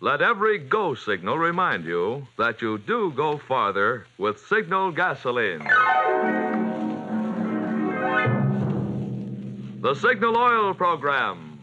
[0.00, 5.66] let every go signal remind you that you do go farther with Signal gasoline.
[9.80, 11.58] The Signal Oil Program.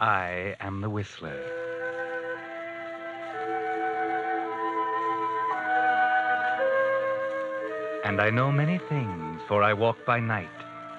[0.00, 1.61] I am the Whistler.
[8.04, 10.48] And I know many things, for I walk by night.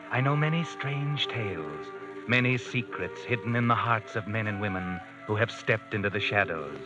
[0.09, 1.87] I know many strange tales,
[2.27, 6.21] many secrets hidden in the hearts of men and women who have stepped into the
[6.21, 6.79] shadows.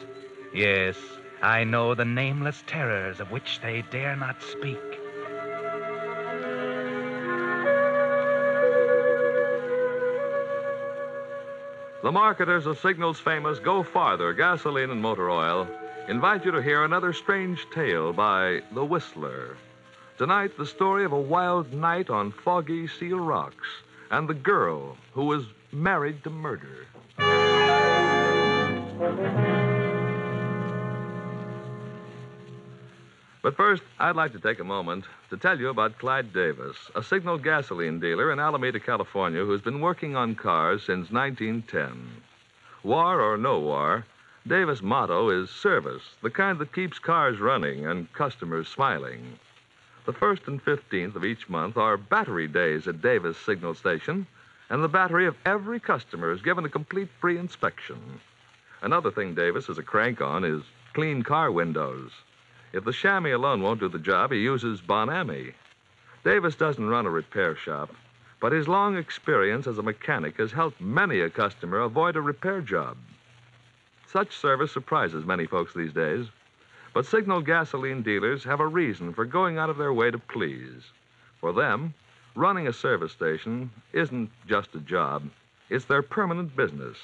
[0.54, 0.98] Yes,
[1.44, 4.80] I know the nameless terrors of which they dare not speak.
[12.02, 15.68] The marketers of Signal's famous Go Farther gasoline and motor oil
[16.08, 19.58] invite you to hear another strange tale by The Whistler.
[20.18, 23.68] Tonight, the story of a wild night on foggy Seal Rocks
[24.10, 26.88] and the girl who was married to murder.
[33.44, 37.04] But first, I'd like to take a moment to tell you about Clyde Davis, a
[37.04, 42.24] signal gasoline dealer in Alameda, California, who's been working on cars since 1910.
[42.82, 44.04] War or no war,
[44.48, 49.38] Davis' motto is service, the kind that keeps cars running and customers smiling.
[50.08, 54.26] The 1st and 15th of each month are battery days at Davis Signal Station,
[54.70, 58.22] and the battery of every customer is given a complete free inspection.
[58.82, 62.12] Another thing Davis is a crank on is clean car windows.
[62.72, 65.52] If the chamois alone won't do the job, he uses Bon Ami.
[66.24, 67.94] Davis doesn't run a repair shop,
[68.40, 72.62] but his long experience as a mechanic has helped many a customer avoid a repair
[72.62, 72.96] job.
[74.06, 76.28] Such service surprises many folks these days,
[76.94, 80.84] but Signal gasoline dealers have a reason for going out of their way to please.
[81.40, 81.94] For them,
[82.36, 85.30] running a service station isn't just a job,
[85.70, 86.98] it's their permanent business,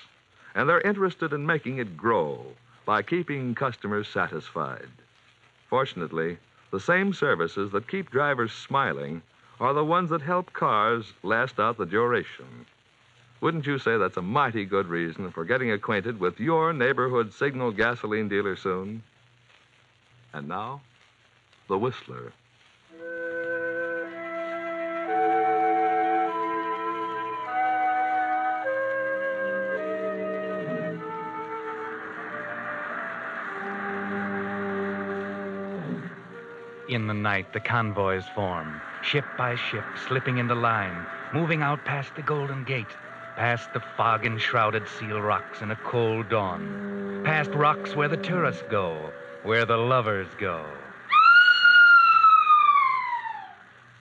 [0.56, 2.46] and they're interested in making it grow
[2.86, 4.90] by keeping customers satisfied.
[5.70, 6.38] Fortunately,
[6.72, 9.22] the same services that keep drivers smiling
[9.60, 12.66] are the ones that help cars last out the duration.
[13.42, 17.72] Wouldn't you say that's a mighty good reason for getting acquainted with your neighborhood signal
[17.72, 19.04] gasoline dealer soon?
[20.34, 20.82] And now,
[21.68, 22.34] the Whistler.
[36.90, 42.16] In the night, the convoys form, ship by ship, slipping into line, moving out past
[42.16, 42.86] the Golden Gate,
[43.36, 48.64] past the fog enshrouded seal rocks in a cold dawn, past rocks where the tourists
[48.70, 49.12] go,
[49.44, 50.66] where the lovers go.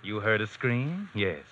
[0.02, 1.08] You heard a scream?
[1.14, 1.44] Yes.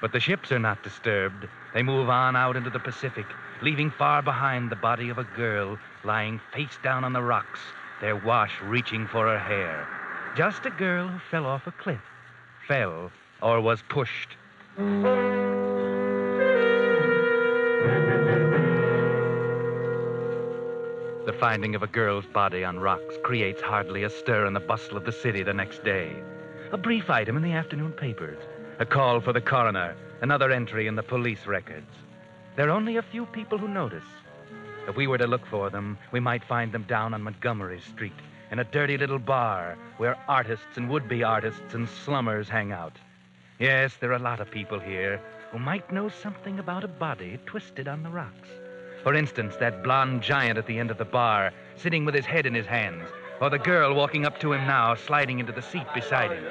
[0.00, 1.48] But the ships are not disturbed.
[1.72, 3.26] They move on out into the Pacific,
[3.62, 7.60] leaving far behind the body of a girl lying face down on the rocks,
[8.00, 9.88] their wash reaching for her hair.
[10.36, 12.00] Just a girl who fell off a cliff.
[12.68, 13.10] Fell
[13.40, 14.36] or was pushed.
[21.26, 24.96] The finding of a girl's body on rocks creates hardly a stir in the bustle
[24.96, 26.14] of the city the next day.
[26.70, 28.38] A brief item in the afternoon papers,
[28.78, 31.90] a call for the coroner, another entry in the police records.
[32.54, 34.06] There are only a few people who notice.
[34.86, 38.20] If we were to look for them, we might find them down on Montgomery Street
[38.52, 42.98] in a dirty little bar where artists and would be artists and slummers hang out.
[43.58, 45.20] Yes, there are a lot of people here
[45.50, 48.48] who might know something about a body twisted on the rocks.
[49.06, 52.44] For instance, that blond giant at the end of the bar, sitting with his head
[52.44, 53.08] in his hands,
[53.40, 56.42] or the girl walking up to him now, sliding into the seat beside him.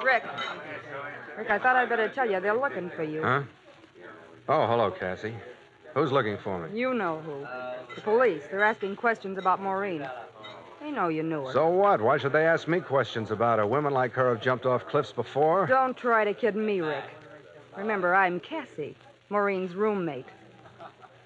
[0.00, 0.22] Rick.
[1.36, 3.20] Rick, I thought I'd better tell you they're looking for you.
[3.20, 3.42] Huh?
[4.48, 5.34] Oh, hello, Cassie.
[5.94, 6.78] Who's looking for me?
[6.78, 7.48] You know who.
[7.96, 8.44] The police.
[8.48, 10.08] They're asking questions about Maureen.
[10.80, 11.52] They know you knew her.
[11.52, 12.00] So what?
[12.00, 13.66] Why should they ask me questions about her?
[13.66, 15.66] Women like her have jumped off cliffs before.
[15.66, 17.10] Don't try to kid me, Rick.
[17.76, 18.94] Remember, I'm Cassie,
[19.30, 20.26] Maureen's roommate.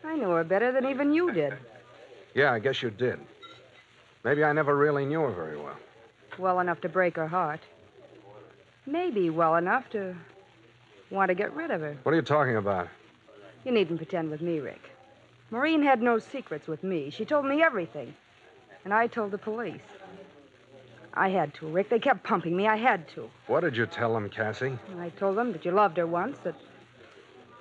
[0.07, 1.55] I knew her better than even you did.
[2.35, 3.19] Yeah, I guess you did.
[4.25, 5.77] Maybe I never really knew her very well.
[6.39, 7.61] Well enough to break her heart.
[8.87, 10.15] Maybe well enough to
[11.11, 11.97] want to get rid of her.
[12.05, 12.89] What are you talking about?
[13.65, 14.91] You needn't pretend with me, Rick.
[15.51, 17.11] Maureen had no secrets with me.
[17.11, 18.15] She told me everything.
[18.85, 19.81] And I told the police.
[21.15, 21.89] I had to, Rick.
[21.89, 22.69] They kept pumping me.
[22.69, 23.29] I had to.
[23.47, 24.79] What did you tell them, Cassie?
[25.01, 26.55] I told them that you loved her once, that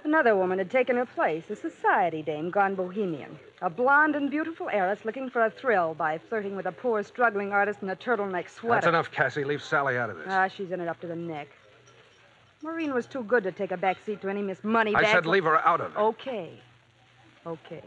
[0.05, 3.39] Another woman had taken her place, a society dame gone bohemian.
[3.63, 7.51] A blonde and beautiful heiress looking for a thrill by flirting with a poor, struggling
[7.51, 8.75] artist in a turtleneck sweater.
[8.75, 9.43] That's enough, Cassie.
[9.43, 10.27] Leave Sally out of this.
[10.29, 11.47] Ah, she's in it up to the neck.
[12.61, 15.03] Maureen was too good to take a back seat to any Miss Moneybag.
[15.03, 15.97] I said leave her out of it.
[15.97, 16.51] Okay.
[17.47, 17.81] Okay.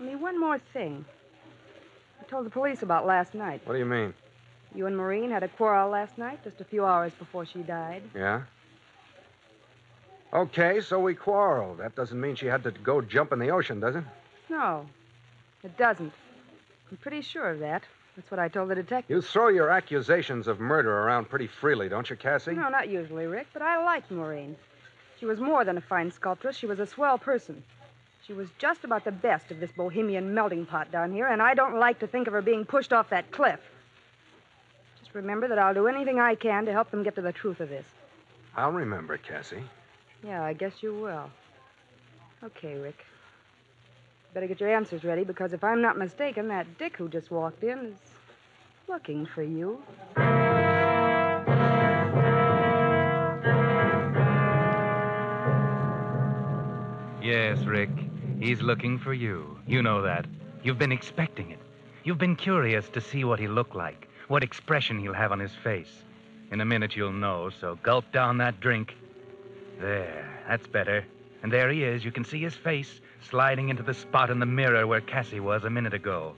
[0.00, 1.04] Only one more thing.
[2.22, 3.60] I told the police about last night.
[3.66, 4.14] What do you mean?
[4.74, 8.02] You and Maureen had a quarrel last night, just a few hours before she died.
[8.14, 8.42] Yeah?
[10.32, 11.78] Okay, so we quarreled.
[11.78, 14.04] That doesn't mean she had to go jump in the ocean, does it?
[14.48, 14.86] No,
[15.64, 16.12] it doesn't.
[16.90, 17.82] I'm pretty sure of that.
[18.16, 19.14] That's what I told the detective.
[19.14, 22.52] You throw your accusations of murder around pretty freely, don't you, Cassie?
[22.52, 24.56] No, not usually, Rick, but I liked Maureen.
[25.18, 26.56] She was more than a fine sculptress.
[26.56, 27.62] She was a swell person.
[28.26, 31.54] She was just about the best of this bohemian melting pot down here, and I
[31.54, 33.60] don't like to think of her being pushed off that cliff.
[35.00, 37.60] Just remember that I'll do anything I can to help them get to the truth
[37.60, 37.86] of this.
[38.56, 39.62] I'll remember Cassie.
[40.24, 41.30] Yeah, I guess you will.
[42.42, 43.04] Okay, Rick.
[44.34, 47.64] Better get your answers ready, because if I'm not mistaken, that Dick who just walked
[47.64, 47.96] in is
[48.88, 49.82] looking for you.
[57.22, 57.90] Yes, Rick.
[58.40, 59.58] He's looking for you.
[59.66, 60.26] You know that.
[60.62, 61.58] You've been expecting it.
[62.04, 65.54] You've been curious to see what he'll look like, what expression he'll have on his
[65.62, 66.02] face.
[66.50, 68.94] In a minute, you'll know, so gulp down that drink.
[69.80, 71.04] There, that's better.
[71.42, 72.04] And there he is.
[72.04, 75.64] You can see his face sliding into the spot in the mirror where Cassie was
[75.64, 76.34] a minute ago.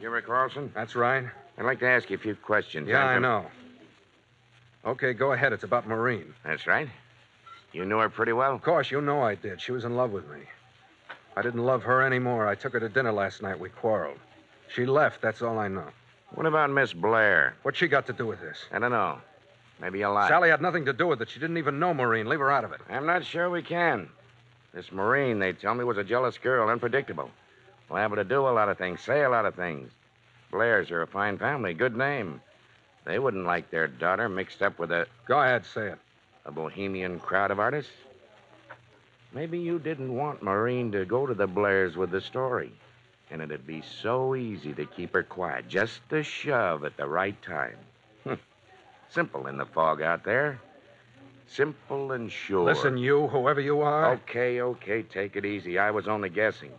[0.00, 0.70] You Rick Carlson?
[0.74, 1.24] That's right.
[1.58, 2.86] I'd like to ask you a few questions.
[2.88, 3.28] Yeah, I Andrew.
[3.28, 3.46] know.
[4.84, 5.52] Okay, go ahead.
[5.52, 6.32] It's about Maureen.
[6.44, 6.88] That's right.
[7.72, 8.54] You knew her pretty well.
[8.54, 9.60] Of course, you know I did.
[9.60, 10.40] She was in love with me.
[11.36, 12.46] I didn't love her anymore.
[12.46, 13.58] I took her to dinner last night.
[13.58, 14.18] We quarreled.
[14.74, 15.20] She left.
[15.20, 15.88] That's all I know.
[16.34, 17.54] What about Miss Blair?
[17.62, 18.58] What's she got to do with this?
[18.72, 19.18] I don't know.
[19.80, 20.28] Maybe you lie.
[20.28, 21.28] Sally had nothing to do with it.
[21.28, 22.28] She didn't even know Maureen.
[22.28, 22.80] Leave her out of it.
[22.88, 24.08] I'm not sure we can.
[24.72, 27.30] This Maureen, they tell me, was a jealous girl, unpredictable.
[27.90, 29.90] Liable to do a lot of things, say a lot of things.
[30.50, 32.40] Blairs are a fine family, good name.
[33.04, 35.98] They wouldn't like their daughter mixed up with a, Go ahead, say it.
[36.44, 37.92] a bohemian crowd of artists.
[39.32, 42.72] Maybe you didn't want Maureen to go to the Blairs with the story.
[43.30, 47.40] And it'd be so easy to keep her quiet, just a shove at the right
[47.42, 47.76] time.
[49.10, 50.60] Simple in the fog out there.
[51.46, 52.64] Simple and sure.
[52.64, 54.12] Listen, you, whoever you are.
[54.14, 55.78] Okay, okay, take it easy.
[55.78, 56.72] I was only guessing.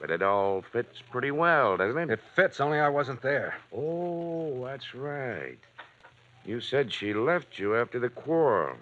[0.00, 2.10] But it all fits pretty well, doesn't it?
[2.10, 3.56] It fits, only I wasn't there.
[3.74, 5.58] Oh, that's right.
[6.44, 8.76] You said she left you after the quarrel.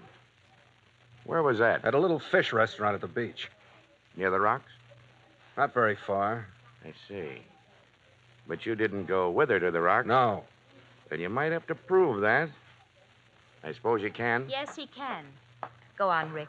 [1.24, 1.84] Where was that?
[1.84, 3.50] At a little fish restaurant at the beach.
[4.16, 4.70] Near the rocks?
[5.56, 6.46] Not very far.
[6.84, 7.42] I see.
[8.46, 10.06] But you didn't go with her to the rocks?
[10.06, 10.44] No.
[11.10, 12.48] Then you might have to prove that.
[13.66, 14.46] I suppose you can?
[14.48, 15.24] Yes, he can.
[15.98, 16.48] Go on, Rick.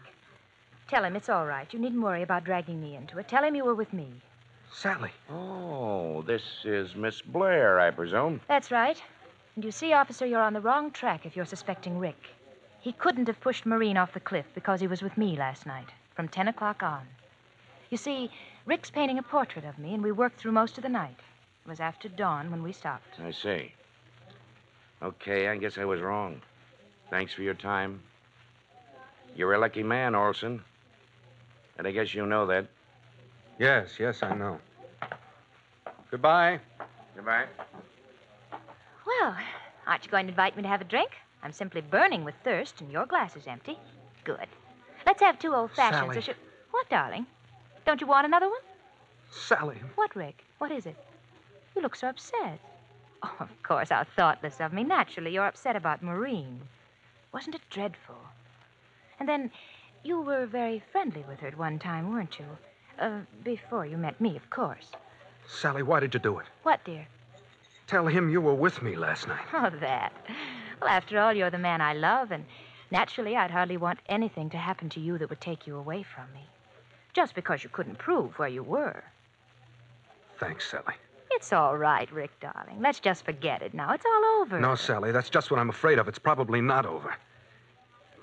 [0.88, 1.68] Tell him it's all right.
[1.74, 3.28] You needn't worry about dragging me into it.
[3.28, 4.08] Tell him you were with me.
[4.72, 5.10] Sally.
[5.28, 8.40] Oh, this is Miss Blair, I presume.
[8.48, 9.02] That's right.
[9.56, 12.22] And you see, officer, you're on the wrong track if you're suspecting Rick.
[12.82, 15.90] He couldn't have pushed Maureen off the cliff because he was with me last night,
[16.14, 17.02] from 10 o'clock on.
[17.90, 18.30] You see,
[18.68, 21.18] Rick's painting a portrait of me, and we worked through most of the night.
[21.66, 23.20] It was after dawn when we stopped.
[23.20, 23.74] I see.
[25.02, 26.42] Okay, I guess I was wrong.
[27.10, 28.02] Thanks for your time.
[29.36, 30.62] You're a lucky man, Olson.
[31.78, 32.66] And I guess you know that.
[33.60, 34.60] Yes, yes, I know.
[36.12, 36.60] Goodbye.
[37.16, 37.46] Goodbye.
[39.06, 39.36] Well,
[39.86, 41.12] aren't you going to invite me to have a drink?
[41.44, 43.78] I'm simply burning with thirst, and your glass is empty.
[44.24, 44.48] Good.
[45.06, 46.02] Let's have two old fashions.
[46.02, 46.18] Sally.
[46.18, 46.36] Or should...
[46.72, 47.26] What, darling?
[47.86, 48.60] Don't you want another one?
[49.32, 49.78] Sally.
[49.96, 50.44] What, Rick?
[50.58, 50.96] What is it?
[51.76, 52.60] You look so upset.
[53.24, 54.84] Oh, of course, how thoughtless of me.
[54.84, 56.60] Naturally, you're upset about Maureen.
[57.38, 58.18] Wasn't it dreadful?
[59.20, 59.52] And then,
[60.04, 62.46] you were very friendly with her at one time, weren't you?
[62.98, 64.88] Uh, before you met me, of course.
[65.48, 66.48] Sally, why did you do it?
[66.64, 67.06] What, dear?
[67.86, 69.46] Tell him you were with me last night.
[69.54, 70.14] Oh, that.
[70.82, 72.44] Well, after all, you're the man I love, and
[72.90, 76.34] naturally, I'd hardly want anything to happen to you that would take you away from
[76.34, 76.50] me.
[77.14, 79.04] Just because you couldn't prove where you were.
[80.40, 80.96] Thanks, Sally.
[81.32, 82.82] It's all right, Rick, darling.
[82.82, 83.94] Let's just forget it now.
[83.94, 84.60] It's all over.
[84.60, 86.08] No, Sally, that's just what I'm afraid of.
[86.08, 87.16] It's probably not over.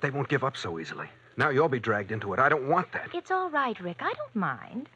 [0.01, 1.09] They won't give up so easily.
[1.37, 2.39] Now you'll be dragged into it.
[2.39, 3.09] I don't want that.
[3.13, 3.97] It's all right, Rick.
[3.99, 4.89] I don't mind.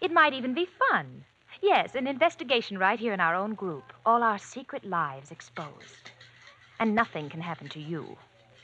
[0.00, 1.24] It might even be fun.
[1.62, 3.92] Yes, an investigation right here in our own group.
[4.06, 6.10] All our secret lives exposed.
[6.78, 8.16] And nothing can happen to you.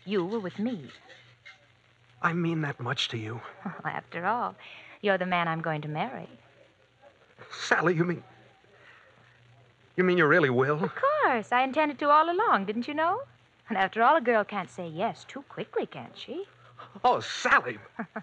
[0.05, 0.89] You were with me.
[2.23, 3.41] I mean that much to you.
[3.85, 4.55] After all,
[5.03, 6.29] you're the man I'm going to marry.
[7.53, 8.25] Sally, you mean.
[9.97, 10.83] You mean you really will?
[10.83, 11.53] Of course.
[11.53, 13.21] I intended to all along, didn't you know?
[13.69, 16.45] And after all, a girl can't say yes too quickly, can't she?
[17.05, 17.79] Oh, Sally.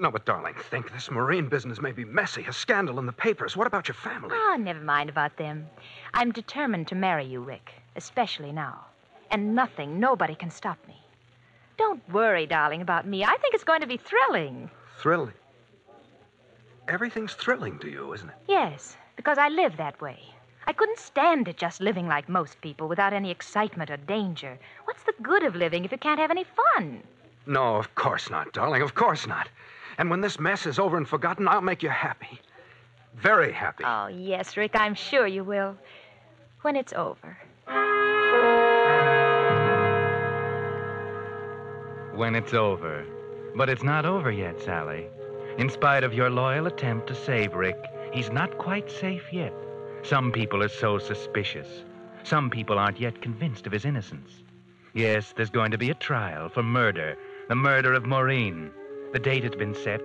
[0.00, 3.56] No, but darling, think this Maureen business may be messy, a scandal in the papers.
[3.56, 4.30] What about your family?
[4.32, 5.66] Oh, never mind about them.
[6.14, 8.84] I'm determined to marry you, Rick, especially now.
[9.32, 10.96] And nothing, nobody can stop me.
[11.78, 13.24] Don't worry, darling, about me.
[13.24, 14.70] I think it's going to be thrilling.
[15.00, 15.34] Thrilling.
[16.86, 18.36] Everything's thrilling to you, isn't it?
[18.46, 20.20] Yes, because I live that way.
[20.68, 24.58] I couldn't stand it just living like most people without any excitement or danger.
[24.84, 27.02] What's the good of living if you can't have any fun?
[27.46, 28.82] No, of course not, darling.
[28.82, 29.48] Of course not.
[29.96, 32.38] And when this mess is over and forgotten, I'll make you happy.
[33.16, 33.82] Very happy.
[33.86, 35.74] Oh, yes, Rick, I'm sure you will.
[36.60, 37.38] When it's over.
[42.14, 43.06] When it's over.
[43.56, 45.06] But it's not over yet, Sally.
[45.56, 47.82] In spite of your loyal attempt to save Rick,
[48.12, 49.54] he's not quite safe yet.
[50.02, 51.68] Some people are so suspicious.
[52.24, 54.42] Some people aren't yet convinced of his innocence.
[54.94, 57.16] Yes, there's going to be a trial for murder,
[57.48, 58.70] the murder of Maureen.
[59.12, 60.00] The date has been set,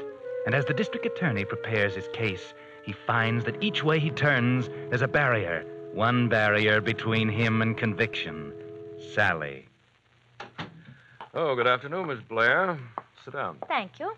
[0.45, 4.69] and as the district attorney prepares his case, he finds that each way he turns,
[4.89, 5.65] there's a barrier.
[5.93, 8.51] One barrier between him and conviction
[9.13, 9.67] Sally.
[11.33, 12.79] Oh, good afternoon, Miss Blair.
[13.23, 13.57] Sit down.
[13.67, 14.13] Thank you.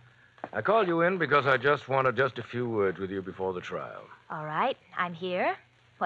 [0.53, 3.53] I called you in because I just wanted just a few words with you before
[3.53, 4.03] the trial.
[4.29, 5.55] All right, I'm here.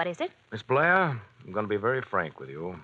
[0.00, 0.30] What is it?
[0.50, 2.80] Miss Blair, I'm going to be very frank with you.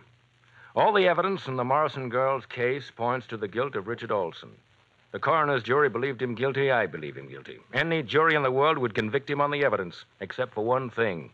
[0.74, 4.50] All the evidence in the Morrison girl's case points to the guilt of Richard Olson.
[5.12, 6.70] The coroner's jury believed him guilty.
[6.70, 7.56] I believe him guilty.
[7.72, 11.30] Any jury in the world would convict him on the evidence, except for one thing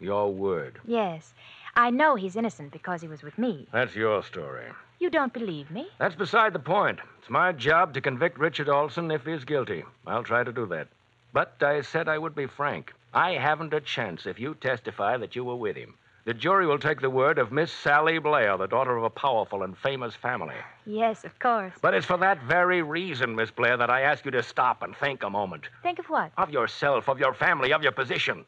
[0.00, 0.78] your word.
[0.86, 1.34] Yes.
[1.74, 3.68] I know he's innocent because he was with me.
[3.72, 4.64] That's your story.
[5.00, 5.86] You don't believe me?
[5.98, 7.00] That's beside the point.
[7.20, 9.84] It's my job to convict Richard Olson if he's guilty.
[10.06, 10.88] I'll try to do that.
[11.34, 12.94] But I said I would be frank.
[13.16, 15.94] I haven't a chance if you testify that you were with him.
[16.26, 19.62] The jury will take the word of Miss Sally Blair, the daughter of a powerful
[19.62, 20.56] and famous family.
[20.84, 21.72] Yes, of course.
[21.80, 24.94] But it's for that very reason, Miss Blair, that I ask you to stop and
[24.94, 25.70] think a moment.
[25.82, 26.30] Think of what?
[26.36, 28.44] Of yourself, of your family, of your position.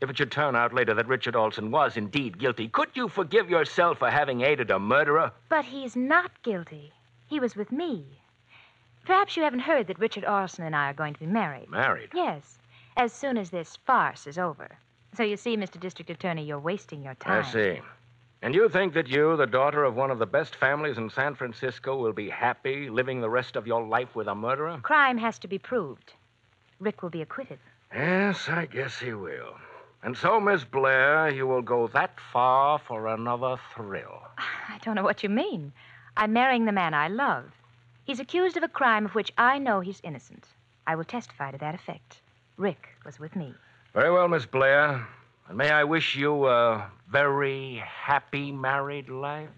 [0.00, 3.50] If it should turn out later that Richard Olson was indeed guilty, could you forgive
[3.50, 5.32] yourself for having aided a murderer?
[5.50, 6.94] But he's not guilty.
[7.28, 8.06] He was with me.
[9.04, 11.68] Perhaps you haven't heard that Richard Olson and I are going to be married.
[11.68, 12.08] Married?
[12.14, 12.58] Yes,
[12.96, 14.68] as soon as this farce is over.
[15.14, 15.78] So you see, Mr.
[15.78, 17.44] District Attorney, you're wasting your time.
[17.44, 17.80] I see.
[18.40, 21.34] And you think that you, the daughter of one of the best families in San
[21.34, 24.78] Francisco, will be happy living the rest of your life with a murderer?
[24.82, 26.12] Crime has to be proved.
[26.80, 27.60] Rick will be acquitted.
[27.94, 29.54] Yes, I guess he will.
[30.02, 34.22] And so, Miss Blair, you will go that far for another thrill.
[34.38, 35.72] I don't know what you mean.
[36.16, 37.44] I'm marrying the man I love.
[38.04, 40.46] He's accused of a crime of which I know he's innocent.
[40.86, 42.20] I will testify to that effect.
[42.56, 43.54] Rick was with me.
[43.94, 45.06] Very well, Miss Blair.
[45.48, 49.48] And may I wish you a very happy married life?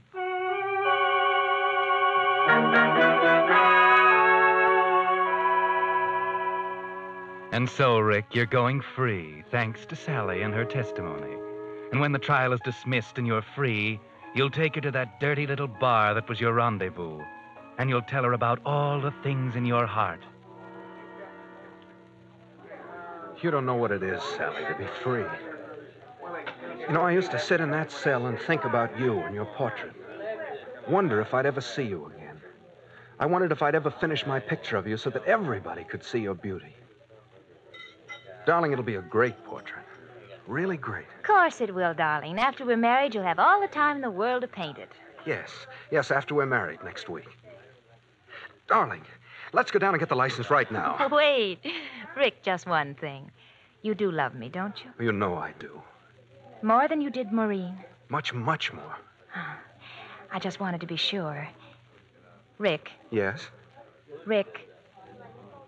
[7.53, 11.37] And so, Rick, you're going free, thanks to Sally and her testimony.
[11.93, 14.01] And when the trial is dismissed and you're free,
[14.35, 17.21] you'll take her to that dirty little bar that was your rendezvous.
[17.79, 20.21] And you'll tell her about all the things in your heart.
[23.43, 25.25] You don't know what it is, Sally, to be free.
[26.87, 29.45] You know, I used to sit in that cell and think about you and your
[29.45, 29.93] portrait.
[30.89, 32.41] Wonder if I'd ever see you again.
[33.19, 36.19] I wondered if I'd ever finish my picture of you so that everybody could see
[36.19, 36.75] your beauty.
[38.47, 39.85] Darling, it'll be a great portrait.
[40.47, 41.07] Really great.
[41.19, 42.39] Of course it will, darling.
[42.39, 44.91] After we're married, you'll have all the time in the world to paint it.
[45.25, 45.51] Yes,
[45.91, 47.29] yes, after we're married next week.
[48.69, 49.03] Darling,
[49.53, 51.09] let's go down and get the license right now.
[51.13, 51.61] Wait.
[52.17, 53.31] Rick, just one thing.
[53.83, 55.05] You do love me, don't you?
[55.05, 55.83] You know I do.
[56.63, 57.77] More than you did Maureen.
[58.09, 58.97] Much, much more.
[59.35, 59.59] Ah,
[60.33, 61.49] I just wanted to be sure.
[62.59, 63.49] Rick, Yes?
[64.27, 64.69] Rick,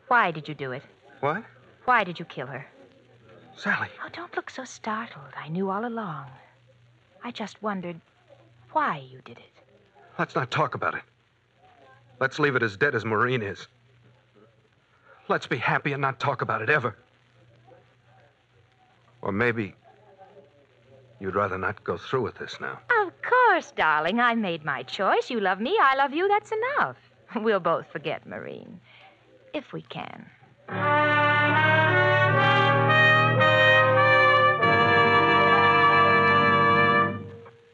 [0.08, 0.82] why did you do it?
[1.20, 1.42] What?
[1.84, 2.64] Why did you kill her?
[3.56, 5.32] Sally, Oh, don't look so startled.
[5.36, 6.26] I knew all along.
[7.24, 8.00] I just wondered
[8.72, 9.52] why you did it.
[10.18, 11.02] let's not talk about it.
[12.20, 13.66] Let's leave it as dead as Maureen is.
[15.28, 16.96] Let's be happy and not talk about it ever.
[19.22, 19.74] Or maybe
[21.18, 22.78] you'd rather not go through with this now.
[23.02, 24.20] Of course, darling.
[24.20, 25.30] I made my choice.
[25.30, 25.76] You love me.
[25.80, 26.28] I love you.
[26.28, 26.96] That's enough.
[27.34, 28.80] We'll both forget Maureen.
[29.52, 30.26] If we can.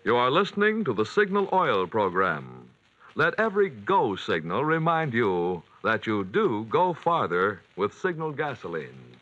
[0.04, 2.70] You are listening to the Signal Oil program.
[3.14, 9.12] Let every go signal remind you that you do go farther with Signal gasoline.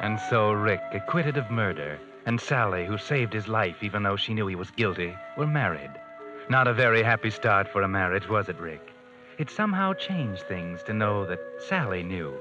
[0.00, 4.32] And so Rick, acquitted of murder, and Sally, who saved his life even though she
[4.32, 5.90] knew he was guilty, were married.
[6.48, 8.97] Not a very happy start for a marriage, was it, Rick?
[9.38, 12.34] It somehow changed things to know that Sally knew.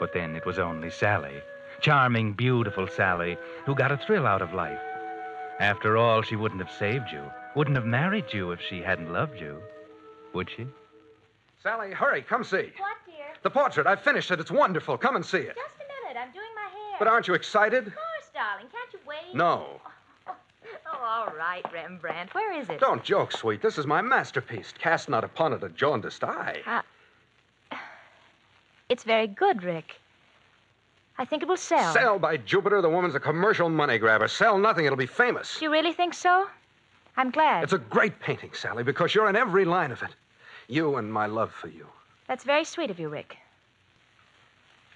[0.00, 1.40] But then it was only Sally.
[1.80, 4.80] Charming, beautiful Sally, who got a thrill out of life.
[5.60, 7.22] After all, she wouldn't have saved you,
[7.54, 9.62] wouldn't have married you if she hadn't loved you.
[10.34, 10.66] Would she?
[11.62, 12.72] Sally, hurry, come see.
[12.78, 13.26] What, dear?
[13.42, 14.40] The portrait, I've finished it.
[14.40, 14.98] It's wonderful.
[14.98, 15.54] Come and see it.
[15.54, 16.20] Just a minute.
[16.20, 16.96] I'm doing my hair.
[16.98, 17.86] But aren't you excited?
[17.86, 18.66] Of course, darling.
[18.72, 19.36] Can't you wait?
[19.36, 19.80] No.
[21.10, 22.32] All right, Rembrandt.
[22.36, 22.78] Where is it?
[22.78, 23.60] Don't joke, sweet.
[23.60, 24.72] This is my masterpiece.
[24.78, 26.60] Cast not upon it a jaundiced eye.
[26.64, 27.76] Uh,
[28.88, 29.96] it's very good, Rick.
[31.18, 31.92] I think it will sell.
[31.92, 34.28] Sell by Jupiter, the woman's a commercial money grabber.
[34.28, 35.58] Sell nothing, it'll be famous.
[35.58, 36.46] Do you really think so?
[37.16, 37.64] I'm glad.
[37.64, 40.14] It's a great painting, Sally, because you're in every line of it.
[40.68, 41.88] You and my love for you.
[42.28, 43.36] That's very sweet of you, Rick.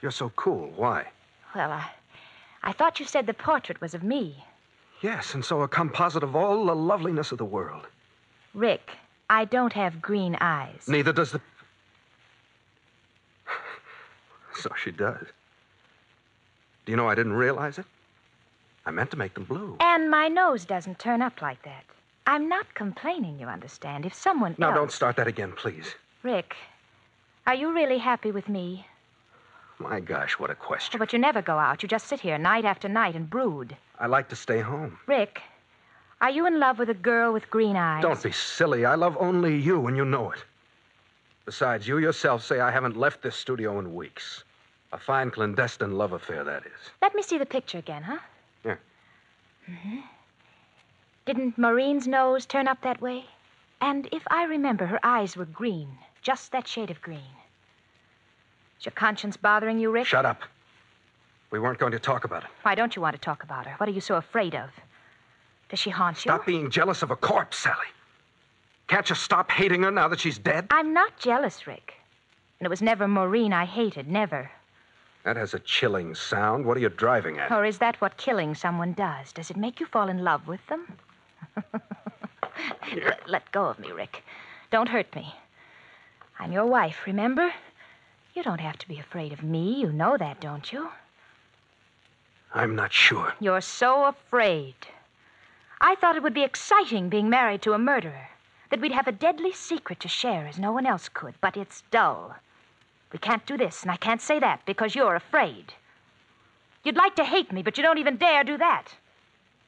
[0.01, 0.73] You're so cool.
[0.77, 1.09] Why?
[1.57, 1.91] Well, I,
[2.63, 4.45] I thought you said the portrait was of me.
[5.01, 7.87] Yes, and so a composite of all the loveliness of the world.
[8.55, 8.91] Rick,
[9.29, 10.89] I don't have green eyes.
[10.89, 11.41] Neither does the.
[14.57, 15.27] so she does.
[16.87, 17.87] Do you know I didn't realize it?
[18.87, 19.77] I meant to make them blue.
[19.81, 21.85] And my nose doesn't turn up like that.
[22.27, 24.07] I'm not complaining, you understand.
[24.07, 24.77] If someone Now, else...
[24.77, 25.95] don't start that again, please.
[26.23, 26.57] Rick,
[27.47, 28.87] are you really happy with me?
[29.79, 30.99] My gosh, what a question.
[30.99, 31.83] but you never go out.
[31.83, 33.77] You just sit here night after night and brood.
[33.99, 34.99] I like to stay home.
[35.07, 35.43] Rick,
[36.21, 38.03] are you in love with a girl with green eyes?
[38.03, 38.85] Don't be silly.
[38.85, 40.45] I love only you, and you know it.
[41.45, 44.45] Besides, you yourself say I haven't left this studio in weeks.
[44.93, 46.91] A fine clandestine love affair, that is.
[47.03, 48.19] Let me see the picture again, huh?
[48.65, 48.77] Yeah.
[49.67, 49.99] hmm
[51.27, 53.25] Didn't Maureen's nose turn up that way?
[53.81, 57.35] And if I remember, her eyes were green, just that shade of green.
[58.85, 60.07] Is your conscience bothering you, Rick?
[60.07, 60.43] Shut up.
[61.51, 62.51] We weren't going to talk about it.
[62.65, 63.73] Why don't you want to talk about her?
[63.79, 64.69] What are you so afraid of?
[65.71, 66.29] Does she haunt you?
[66.29, 67.87] Stop being jealous of a corpse, Sally.
[68.89, 70.67] Can't you stop hating her now that she's dead?
[70.71, 71.95] I'm not jealous, Rick.
[72.61, 74.51] And it was never Maureen I hated, never.
[75.25, 76.67] That has a chilling sound.
[76.67, 77.51] What are you driving at?
[77.51, 79.33] Or is that what killing someone does?
[79.33, 80.93] Does it make you fall in love with them?
[82.95, 84.23] let, let go of me, Rick.
[84.71, 85.35] Don't hurt me.
[86.39, 87.51] I'm your wife, remember?
[88.35, 89.81] You don't have to be afraid of me.
[89.81, 90.89] You know that, don't you?
[92.53, 93.35] I'm not sure.
[93.41, 94.75] You're so afraid.
[95.81, 98.29] I thought it would be exciting being married to a murderer,
[98.71, 101.83] that we'd have a deadly secret to share as no one else could, but it's
[101.91, 102.37] dull.
[103.13, 105.75] We can't do this, and I can't say that because you're afraid.
[106.83, 108.95] You'd like to hate me, but you don't even dare do that.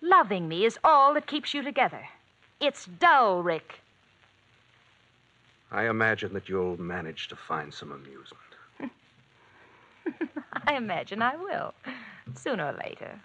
[0.01, 2.09] Loving me is all that keeps you together.
[2.61, 3.81] It's dull, Rick.
[5.71, 8.56] I imagine that you'll manage to find some amusement.
[10.67, 11.75] I imagine I will,
[12.35, 13.21] sooner or later.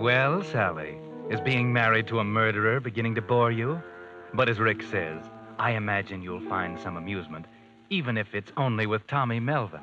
[0.00, 0.96] Well, Sally,
[1.28, 3.82] is being married to a murderer beginning to bore you?
[4.32, 5.22] But as Rick says,
[5.58, 7.46] I imagine you'll find some amusement,
[7.90, 9.82] even if it's only with Tommy Melvin.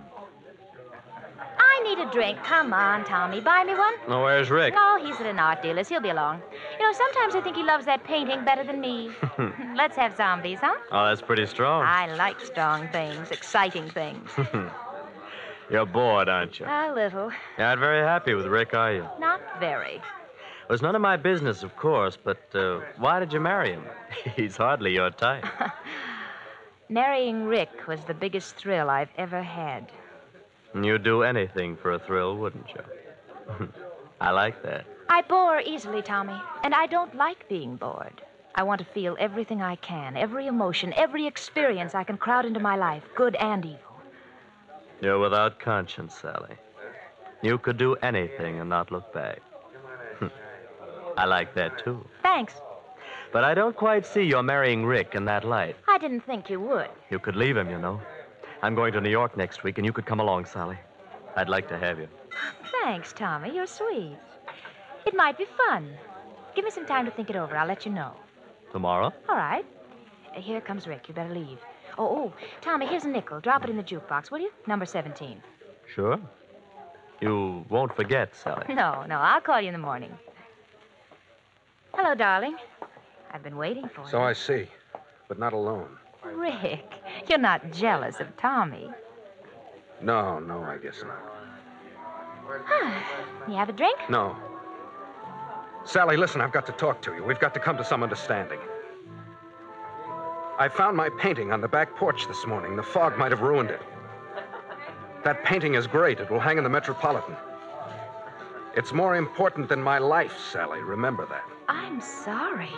[2.16, 2.46] I need a drink.
[2.46, 3.42] Come on, Tommy.
[3.42, 3.94] Buy me one.
[4.08, 4.74] Oh, where's Rick?
[4.74, 5.90] No, he's at an art dealer's.
[5.90, 6.42] He'll be along.
[6.80, 9.12] You know, sometimes I think he loves that painting better than me.
[9.76, 10.76] Let's have zombies, huh?
[10.92, 11.84] Oh, that's pretty strong.
[11.84, 14.30] I like strong things, exciting things.
[15.70, 16.66] You're bored, aren't you?
[16.68, 17.32] A little.
[17.58, 19.08] You're not very happy with Rick, are you?
[19.20, 19.98] Not very.
[20.68, 23.84] Well, it's none of my business, of course, but uh, why did you marry him?
[24.36, 25.46] He's hardly your type.
[26.90, 29.92] Marrying Rick was the biggest thrill I've ever had.
[30.84, 33.70] You'd do anything for a thrill, wouldn't you?
[34.22, 34.86] I like that.
[35.10, 38.22] I bore easily, Tommy, and I don't like being bored.
[38.56, 42.60] I want to feel everything I can, every emotion, every experience I can crowd into
[42.60, 43.80] my life, good and evil.
[45.02, 46.56] You're without conscience, Sally.
[47.42, 49.40] You could do anything and not look back.
[51.18, 52.06] I like that, too.
[52.24, 52.54] Thanks.
[53.32, 55.76] But I don't quite see your marrying Rick in that light.
[55.88, 56.90] I didn't think you would.
[57.10, 58.00] You could leave him, you know.
[58.62, 60.78] I'm going to New York next week, and you could come along, Sally.
[61.36, 62.08] I'd like to have you.
[62.84, 63.54] Thanks, Tommy.
[63.54, 64.18] You're sweet.
[65.06, 65.92] It might be fun.
[66.56, 67.56] Give me some time to think it over.
[67.56, 68.14] I'll let you know.
[68.72, 69.14] Tomorrow?
[69.30, 69.66] All right.
[70.36, 71.08] Uh, Here comes Rick.
[71.08, 71.60] You better leave.
[71.98, 73.40] Oh, oh, Tommy, here's a nickel.
[73.40, 74.52] Drop it in the jukebox, will you?
[74.68, 75.42] Number 17.
[75.94, 76.20] Sure.
[77.22, 78.66] You won't forget, Sally.
[78.74, 80.12] No, no, I'll call you in the morning.
[81.94, 82.58] Hello, darling.
[83.32, 84.10] I've been waiting for you.
[84.10, 84.22] So.
[84.22, 84.68] I see,
[85.30, 85.88] but not alone.
[86.34, 86.86] Rick,
[87.30, 88.90] you're not jealous of Tommy.
[90.02, 91.20] No, no, I guess not.
[92.48, 93.02] Huh.
[93.48, 93.98] You have a drink?
[94.10, 94.36] No.
[95.86, 97.24] Sally, listen, I've got to talk to you.
[97.24, 98.60] We've got to come to some understanding.
[100.58, 102.76] I found my painting on the back porch this morning.
[102.76, 103.82] The fog might have ruined it.
[105.24, 106.20] That painting is great.
[106.20, 107.36] It will hang in the Metropolitan.
[108.76, 110.82] It's more important than my life, Sally.
[110.82, 111.44] Remember that.
[111.68, 112.70] I'm sorry.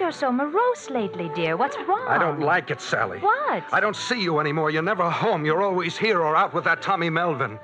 [0.00, 1.58] You're so morose lately, dear.
[1.58, 2.06] What's wrong?
[2.08, 3.18] I don't like it, Sally.
[3.18, 3.62] What?
[3.70, 4.70] I don't see you anymore.
[4.70, 5.44] You're never home.
[5.44, 7.58] You're always here or out with that Tommy Melvin.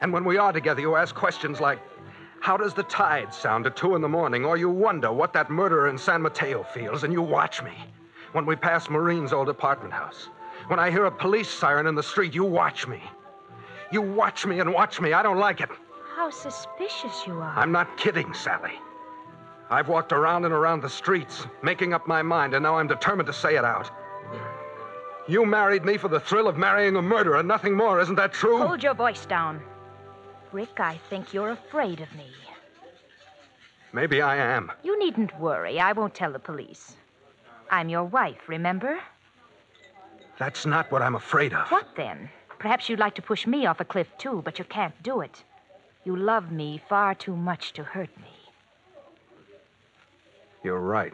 [0.00, 1.80] And when we are together, you ask questions like,
[2.40, 4.46] How does the tide sound at two in the morning?
[4.46, 7.74] Or you wonder what that murderer in San Mateo feels, and you watch me.
[8.32, 10.30] When we pass Maureen's old apartment house,
[10.68, 13.02] when I hear a police siren in the street, you watch me.
[13.92, 15.12] You watch me and watch me.
[15.12, 15.68] I don't like it.
[16.16, 17.52] How suspicious you are.
[17.54, 18.72] I'm not kidding, Sally.
[19.70, 23.26] I've walked around and around the streets, making up my mind, and now I'm determined
[23.26, 23.90] to say it out.
[25.26, 27.98] You married me for the thrill of marrying a murderer, nothing more.
[28.00, 28.58] Isn't that true?
[28.58, 29.62] Hold your voice down.
[30.52, 32.26] Rick, I think you're afraid of me.
[33.92, 34.70] Maybe I am.
[34.82, 35.80] You needn't worry.
[35.80, 36.96] I won't tell the police.
[37.70, 38.98] I'm your wife, remember?
[40.38, 41.68] That's not what I'm afraid of.
[41.70, 42.28] What then?
[42.58, 45.42] Perhaps you'd like to push me off a cliff, too, but you can't do it.
[46.04, 48.43] You love me far too much to hurt me.
[50.64, 51.12] You're right.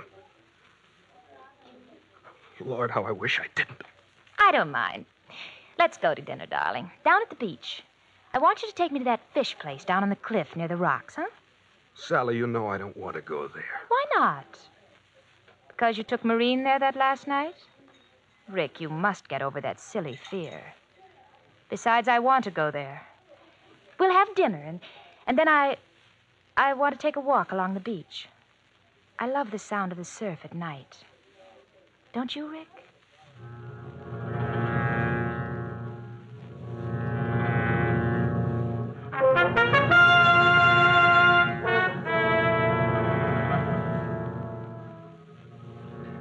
[2.61, 3.83] Lord, how I wish I didn't.
[4.39, 5.07] I don't mind.
[5.77, 6.91] Let's go to dinner, darling.
[7.05, 7.83] Down at the beach.
[8.33, 10.69] I want you to take me to that fish place down on the cliff near
[10.69, 11.27] the rocks, huh?
[11.97, 13.81] Sally, you know I don't want to go there.
[13.89, 14.59] Why not?
[15.67, 17.57] Because you took Maureen there that last night?
[18.49, 20.63] Rick, you must get over that silly fear.
[21.71, 23.05] Besides, I want to go there.
[23.99, 24.81] We'll have dinner, and,
[25.27, 25.77] and then I.
[26.57, 28.29] I want to take a walk along the beach.
[29.23, 30.97] I love the sound of the surf at night.
[32.15, 32.69] Don't you, Rick?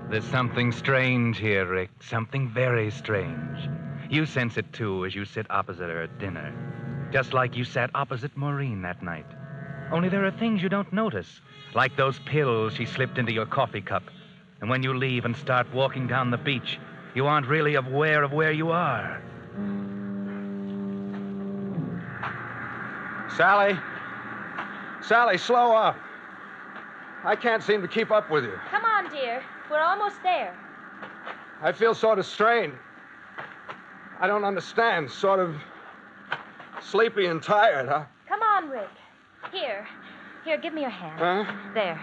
[0.09, 1.91] There's something strange here, Rick.
[2.01, 3.69] Something very strange.
[4.09, 6.53] You sense it too as you sit opposite her at dinner.
[7.13, 9.38] Just like you sat opposite Maureen that night.
[9.91, 11.41] Only there are things you don't notice,
[11.73, 14.03] like those pills she slipped into your coffee cup.
[14.61, 16.79] And when you leave and start walking down the beach,
[17.15, 19.21] you aren't really aware of where you are.
[23.35, 23.77] Sally?
[25.01, 25.97] Sally, slow up.
[27.23, 28.59] I can't seem to keep up with you.
[28.69, 29.41] Come on, dear.
[29.71, 30.55] We're almost there.
[31.61, 32.73] I feel sort of strained.
[34.19, 35.09] I don't understand.
[35.09, 35.55] Sort of
[36.81, 38.03] sleepy and tired, huh?
[38.27, 38.89] Come on, Rick.
[39.51, 39.87] Here.
[40.45, 41.19] Here, give me your hand.
[41.19, 41.53] Huh?
[41.73, 41.99] There.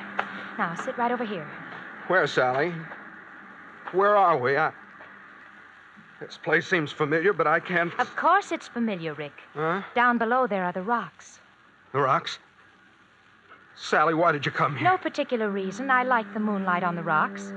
[0.58, 1.48] Now, sit right over here.
[2.08, 2.72] Where, Sally?
[3.92, 4.56] Where are we?
[4.56, 4.72] I...
[6.20, 7.92] This place seems familiar, but I can't.
[7.98, 9.32] Of course it's familiar, Rick.
[9.54, 9.82] Huh?
[9.94, 11.40] Down below there are the rocks.
[11.92, 12.38] The rocks?
[13.74, 14.88] Sally, why did you come here?
[14.90, 15.90] No particular reason.
[15.90, 17.52] I like the moonlight on the rocks.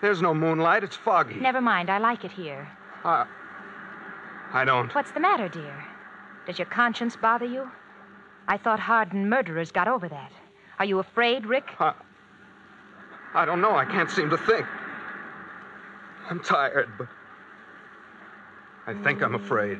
[0.00, 0.84] There's no moonlight.
[0.84, 1.34] It's foggy.
[1.34, 1.90] Never mind.
[1.90, 2.66] I like it here.
[3.04, 3.26] I...
[4.52, 4.94] I don't.
[4.94, 5.84] What's the matter, dear?
[6.46, 7.70] Does your conscience bother you?
[8.48, 10.32] I thought hardened murderers got over that.
[10.78, 11.70] Are you afraid, Rick?
[11.78, 11.94] I...
[13.34, 13.76] I don't know.
[13.76, 14.66] I can't seem to think.
[16.30, 17.08] I'm tired, but.
[18.86, 19.78] I think I'm afraid.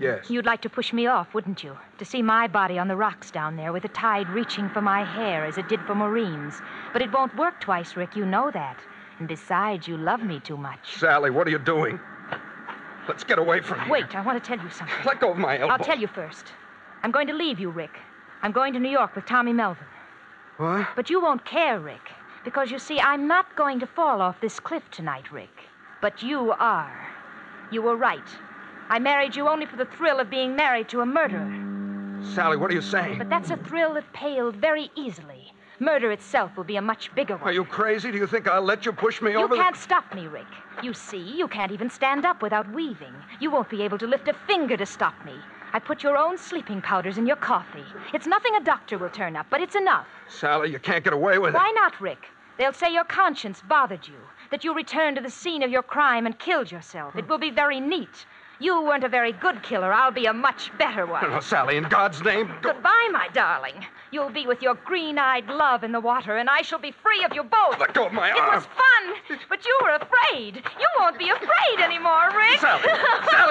[0.00, 0.30] Yes.
[0.30, 1.76] You'd like to push me off, wouldn't you?
[1.98, 5.04] To see my body on the rocks down there with the tide reaching for my
[5.04, 6.54] hair as it did for Maureen's.
[6.92, 8.16] But it won't work twice, Rick.
[8.16, 8.78] You know that.
[9.18, 10.96] And besides, you love me too much.
[10.98, 11.98] Sally, what are you doing?
[13.08, 13.92] Let's get away from here.
[13.92, 14.96] Wait, I want to tell you something.
[15.04, 15.72] Let go of my elbow.
[15.72, 16.46] I'll tell you first.
[17.02, 17.96] I'm going to leave you, Rick.
[18.42, 19.86] I'm going to New York with Tommy Melvin.
[20.56, 20.88] What?
[20.96, 22.10] But you won't care, Rick.
[22.44, 25.50] Because you see, I'm not going to fall off this cliff tonight, Rick.
[26.00, 27.08] But you are.
[27.70, 28.28] You were right.
[28.88, 31.52] I married you only for the thrill of being married to a murderer.
[32.34, 33.18] Sally, what are you saying?
[33.18, 35.52] But that's a thrill that paled very easily.
[35.80, 37.44] Murder itself will be a much bigger one.
[37.44, 38.10] Are you crazy?
[38.10, 39.54] Do you think I'll let you push me You over?
[39.54, 40.46] You can't stop me, Rick.
[40.82, 43.14] You see, you can't even stand up without weaving.
[43.40, 45.34] You won't be able to lift a finger to stop me.
[45.72, 47.84] I put your own sleeping powders in your coffee.
[48.14, 50.06] It's nothing a doctor will turn up, but it's enough.
[50.28, 51.58] Sally, you can't get away with it.
[51.58, 52.26] Why not, Rick?
[52.58, 54.18] They'll say your conscience bothered you,
[54.50, 57.14] that you returned to the scene of your crime and killed yourself.
[57.16, 58.26] It will be very neat.
[58.60, 59.92] You weren't a very good killer.
[59.92, 61.22] I'll be a much better one.
[61.22, 62.72] No, Sally, in God's name, go.
[62.72, 63.86] Goodbye, my darling.
[64.10, 67.22] You'll be with your green eyed love in the water, and I shall be free
[67.24, 67.78] of you both.
[67.78, 68.38] Let go of my arm.
[68.38, 70.56] It was fun, but you were afraid.
[70.56, 72.58] You won't be afraid anymore, Rick.
[72.58, 72.82] Sally,
[73.30, 73.47] Sally,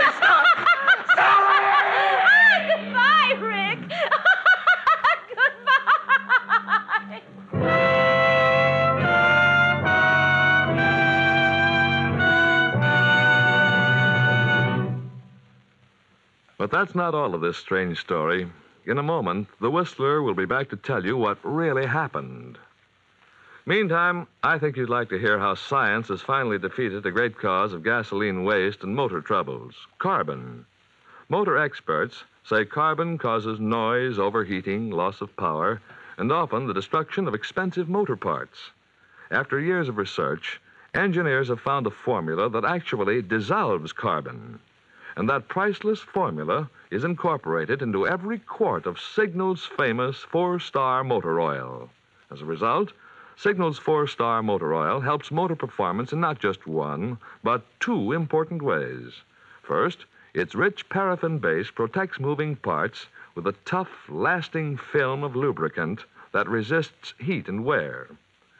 [16.77, 18.47] that's not all of this strange story.
[18.85, 22.59] In a moment, the Whistler will be back to tell you what really happened.
[23.65, 27.73] Meantime, I think you'd like to hear how science has finally defeated the great cause
[27.73, 30.67] of gasoline waste and motor troubles carbon.
[31.29, 35.81] Motor experts say carbon causes noise, overheating, loss of power,
[36.19, 38.69] and often the destruction of expensive motor parts.
[39.31, 40.61] After years of research,
[40.93, 44.59] engineers have found a formula that actually dissolves carbon.
[45.17, 51.41] And that priceless formula is incorporated into every quart of Signal's famous four star motor
[51.41, 51.89] oil.
[52.30, 52.93] As a result,
[53.36, 58.62] Signal's four star motor oil helps motor performance in not just one, but two important
[58.62, 59.23] ways.
[59.63, 66.06] First, its rich paraffin base protects moving parts with a tough, lasting film of lubricant
[66.32, 68.08] that resists heat and wear.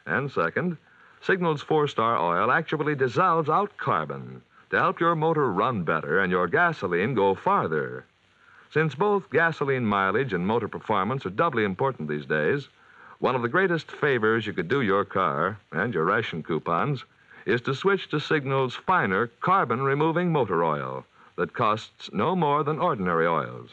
[0.06, 0.76] And second,
[1.20, 6.30] Signal's four star oil actually dissolves out carbon to help your motor run better and
[6.30, 8.04] your gasoline go farther.
[8.70, 12.68] Since both gasoline mileage and motor performance are doubly important these days,
[13.18, 17.04] one of the greatest favors you could do your car and your ration coupons
[17.46, 21.04] is to switch to Signal's finer carbon removing motor oil
[21.36, 23.70] that costs no more than ordinary oils.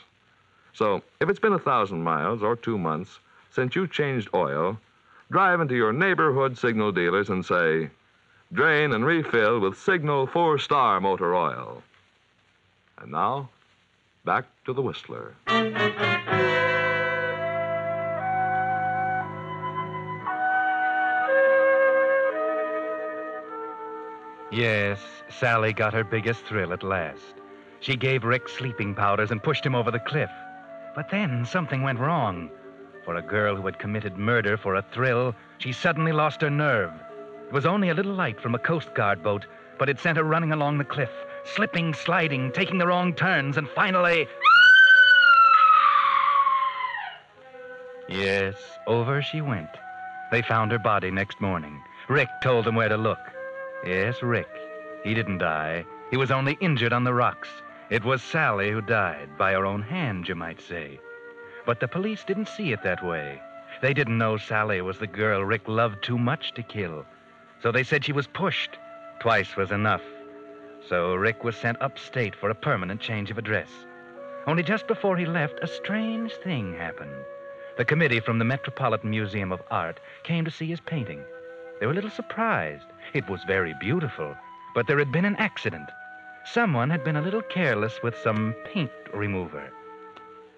[0.73, 3.19] So, if it's been a thousand miles or two months
[3.51, 4.79] since you changed oil,
[5.29, 7.89] drive into your neighborhood Signal dealers and say,
[8.53, 11.83] drain and refill with Signal four star motor oil.
[12.99, 13.49] And now,
[14.23, 15.33] back to the Whistler.
[24.51, 27.35] Yes, Sally got her biggest thrill at last.
[27.81, 30.29] She gave Rick sleeping powders and pushed him over the cliff.
[30.95, 32.49] But then something went wrong.
[33.03, 36.93] For a girl who had committed murder for a thrill, she suddenly lost her nerve.
[37.47, 39.45] It was only a little light from a Coast Guard boat,
[39.77, 41.11] but it sent her running along the cliff,
[41.43, 44.27] slipping, sliding, taking the wrong turns, and finally.
[48.09, 48.55] Yes,
[48.87, 49.69] over she went.
[50.31, 51.81] They found her body next morning.
[52.09, 53.19] Rick told them where to look.
[53.85, 54.49] Yes, Rick.
[55.03, 55.85] He didn't die.
[56.11, 57.49] He was only injured on the rocks.
[57.89, 60.99] It was Sally who died, by her own hand, you might say.
[61.65, 63.39] But the police didn't see it that way.
[63.81, 67.05] They didn't know Sally was the girl Rick loved too much to kill.
[67.61, 68.77] So they said she was pushed.
[69.19, 70.03] Twice was enough.
[70.87, 73.69] So Rick was sent upstate for a permanent change of address.
[74.47, 77.15] Only just before he left, a strange thing happened.
[77.77, 81.21] The committee from the Metropolitan Museum of Art came to see his painting.
[81.79, 82.85] They were a little surprised.
[83.13, 84.35] It was very beautiful,
[84.73, 85.89] but there had been an accident.
[86.45, 89.71] Someone had been a little careless with some paint remover.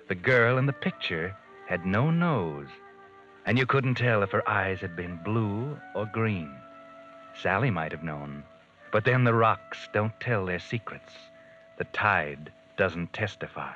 [0.09, 1.35] The girl in the picture
[1.67, 2.67] had no nose,
[3.45, 6.53] and you couldn't tell if her eyes had been blue or green.
[7.41, 8.43] Sally might have known,
[8.91, 11.13] but then the rocks don't tell their secrets.
[11.77, 13.75] The tide doesn't testify.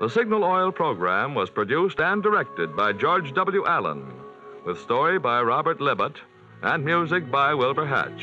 [0.00, 3.66] The Signal Oil program was produced and directed by George W.
[3.66, 4.06] Allen,
[4.64, 6.14] with story by Robert Libott
[6.62, 8.22] and music by Wilbur Hatch.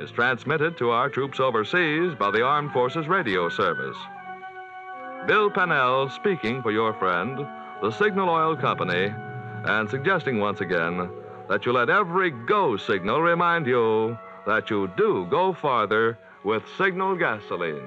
[0.00, 3.96] Is transmitted to our troops overseas by the Armed Forces Radio Service.
[5.28, 7.46] Bill Pennell speaking for your friend,
[7.80, 9.14] the Signal Oil Company,
[9.66, 11.08] and suggesting once again
[11.48, 17.14] that you let every go signal remind you that you do go farther with Signal
[17.14, 17.86] gasoline.